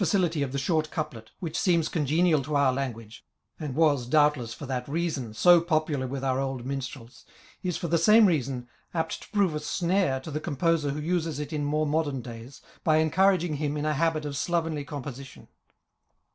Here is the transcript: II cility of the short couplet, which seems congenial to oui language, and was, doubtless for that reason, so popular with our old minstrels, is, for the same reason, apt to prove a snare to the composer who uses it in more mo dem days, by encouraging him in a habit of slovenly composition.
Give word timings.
II 0.01 0.05
cility 0.07 0.41
of 0.43 0.51
the 0.51 0.57
short 0.57 0.89
couplet, 0.89 1.29
which 1.39 1.55
seems 1.55 1.87
congenial 1.87 2.41
to 2.41 2.49
oui 2.49 2.71
language, 2.73 3.23
and 3.59 3.75
was, 3.75 4.07
doubtless 4.07 4.51
for 4.51 4.65
that 4.65 4.89
reason, 4.89 5.31
so 5.31 5.61
popular 5.61 6.07
with 6.07 6.23
our 6.23 6.39
old 6.39 6.65
minstrels, 6.65 7.23
is, 7.61 7.77
for 7.77 7.87
the 7.87 7.99
same 7.99 8.25
reason, 8.25 8.67
apt 8.95 9.21
to 9.21 9.29
prove 9.29 9.53
a 9.53 9.59
snare 9.59 10.19
to 10.19 10.31
the 10.31 10.39
composer 10.39 10.89
who 10.89 10.99
uses 10.99 11.39
it 11.39 11.53
in 11.53 11.63
more 11.63 11.85
mo 11.85 12.03
dem 12.03 12.19
days, 12.19 12.61
by 12.83 12.97
encouraging 12.97 13.57
him 13.57 13.77
in 13.77 13.85
a 13.85 13.93
habit 13.93 14.25
of 14.25 14.35
slovenly 14.35 14.83
composition. 14.83 15.47